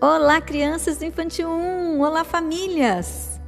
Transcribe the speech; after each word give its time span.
Olá, 0.00 0.40
crianças 0.40 0.98
do 0.98 1.04
Infantil 1.06 1.50
1! 1.50 2.00
Olá, 2.00 2.22
famílias! 2.22 3.40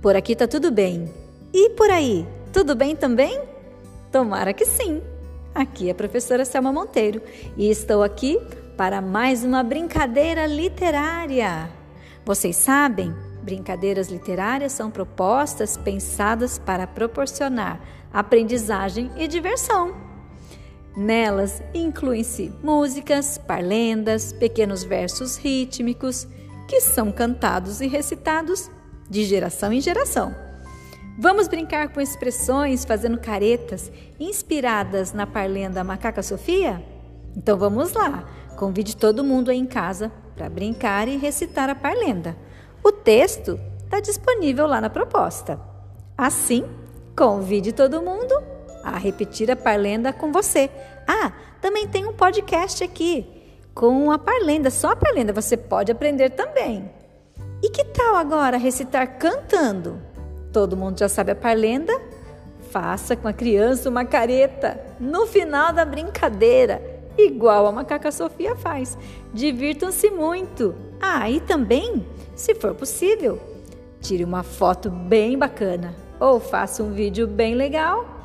Por 0.00 0.16
aqui 0.16 0.34
tá 0.34 0.48
tudo 0.48 0.70
bem. 0.70 1.12
E 1.52 1.68
por 1.70 1.90
aí, 1.90 2.26
tudo 2.50 2.74
bem 2.74 2.96
também? 2.96 3.42
Tomara 4.10 4.54
que 4.54 4.64
sim! 4.64 5.02
Aqui 5.54 5.88
é 5.88 5.92
a 5.92 5.94
professora 5.94 6.46
Selma 6.46 6.72
Monteiro 6.72 7.20
e 7.58 7.68
estou 7.68 8.02
aqui 8.02 8.40
para 8.74 9.02
mais 9.02 9.44
uma 9.44 9.62
brincadeira 9.62 10.46
literária. 10.46 11.68
Vocês 12.24 12.56
sabem, 12.56 13.14
brincadeiras 13.42 14.08
literárias 14.08 14.72
são 14.72 14.90
propostas 14.90 15.76
pensadas 15.76 16.58
para 16.58 16.86
proporcionar 16.86 17.82
aprendizagem 18.10 19.10
e 19.18 19.28
diversão. 19.28 20.07
Nelas 20.96 21.62
incluem-se 21.72 22.52
músicas, 22.62 23.38
parlendas, 23.38 24.32
pequenos 24.32 24.82
versos 24.82 25.36
rítmicos 25.36 26.26
que 26.66 26.80
são 26.80 27.12
cantados 27.12 27.80
e 27.80 27.86
recitados 27.86 28.70
de 29.08 29.24
geração 29.24 29.72
em 29.72 29.80
geração. 29.80 30.34
Vamos 31.18 31.48
brincar 31.48 31.88
com 31.92 32.00
expressões 32.00 32.84
fazendo 32.84 33.18
caretas 33.18 33.90
inspiradas 34.20 35.12
na 35.12 35.26
parlenda 35.26 35.82
Macaca 35.82 36.22
Sofia? 36.22 36.82
Então 37.36 37.58
vamos 37.58 37.92
lá! 37.92 38.24
Convide 38.56 38.96
todo 38.96 39.24
mundo 39.24 39.50
aí 39.50 39.58
em 39.58 39.66
casa 39.66 40.12
para 40.36 40.48
brincar 40.48 41.08
e 41.08 41.16
recitar 41.16 41.68
a 41.70 41.74
parlenda. 41.74 42.36
O 42.82 42.92
texto 42.92 43.58
está 43.84 44.00
disponível 44.00 44.66
lá 44.66 44.80
na 44.80 44.90
proposta. 44.90 45.60
Assim, 46.16 46.64
convide 47.16 47.72
todo 47.72 48.02
mundo 48.02 48.34
a 48.82 48.98
repetir 48.98 49.50
a 49.50 49.56
Parlenda 49.56 50.12
com 50.12 50.32
você. 50.32 50.70
Ah, 51.06 51.32
também 51.60 51.88
tem 51.88 52.06
um 52.06 52.12
podcast 52.12 52.82
aqui 52.84 53.26
com 53.74 54.10
a 54.10 54.18
Parlenda, 54.18 54.70
só 54.70 54.90
a 54.90 54.96
Parlenda 54.96 55.32
você 55.32 55.56
pode 55.56 55.92
aprender 55.92 56.30
também. 56.30 56.90
E 57.62 57.70
que 57.70 57.84
tal 57.84 58.16
agora 58.16 58.56
recitar 58.56 59.18
cantando? 59.18 60.00
Todo 60.52 60.76
mundo 60.76 60.98
já 60.98 61.08
sabe 61.08 61.32
a 61.32 61.36
Parlenda? 61.36 61.92
Faça 62.70 63.16
com 63.16 63.28
a 63.28 63.32
criança 63.32 63.88
uma 63.88 64.04
careta 64.04 64.80
no 64.98 65.26
final 65.26 65.72
da 65.72 65.84
brincadeira, 65.84 66.82
igual 67.16 67.66
a 67.66 67.72
macaca 67.72 68.10
Sofia 68.10 68.54
faz. 68.56 68.98
Divirtam-se 69.32 70.10
muito. 70.10 70.74
Ah, 71.00 71.30
e 71.30 71.40
também, 71.40 72.04
se 72.34 72.54
for 72.54 72.74
possível, 72.74 73.40
tire 74.00 74.24
uma 74.24 74.42
foto 74.42 74.90
bem 74.90 75.38
bacana 75.38 75.94
ou 76.20 76.40
faça 76.40 76.82
um 76.82 76.92
vídeo 76.92 77.26
bem 77.26 77.54
legal 77.54 78.17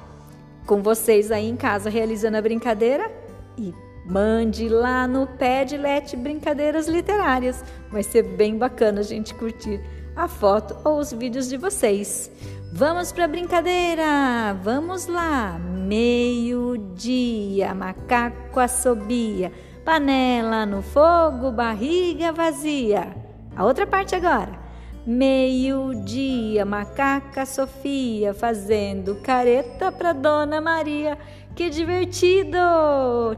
com 0.65 0.81
vocês 0.81 1.31
aí 1.31 1.47
em 1.47 1.55
casa 1.55 1.89
realizando 1.89 2.37
a 2.37 2.41
brincadeira 2.41 3.11
e 3.57 3.73
mande 4.05 4.69
lá 4.69 5.07
no 5.07 5.27
Padlet 5.27 6.15
Brincadeiras 6.15 6.87
Literárias. 6.87 7.63
Vai 7.89 8.03
ser 8.03 8.23
bem 8.23 8.57
bacana 8.57 9.01
a 9.01 9.03
gente 9.03 9.33
curtir 9.33 9.81
a 10.15 10.27
foto 10.27 10.77
ou 10.83 10.99
os 10.99 11.11
vídeos 11.11 11.49
de 11.49 11.57
vocês. 11.57 12.31
Vamos 12.71 13.11
para 13.11 13.25
a 13.25 13.27
brincadeira! 13.27 14.53
Vamos 14.63 15.07
lá! 15.07 15.59
Meio-dia, 15.59 17.73
macaco 17.73 18.59
assobia, 18.59 19.51
panela 19.85 20.65
no 20.65 20.81
fogo, 20.81 21.51
barriga 21.51 22.31
vazia. 22.31 23.15
A 23.55 23.63
outra 23.63 23.85
parte 23.85 24.15
agora. 24.15 24.62
Meio-dia, 25.05 26.63
macaca 26.63 27.45
Sofia 27.45 28.33
fazendo 28.33 29.15
careta 29.15 29.91
pra 29.91 30.13
Dona 30.13 30.61
Maria. 30.61 31.17
Que 31.53 31.69
divertido! 31.69 32.57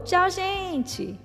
Tchau, 0.04 0.30
gente! 0.30 1.18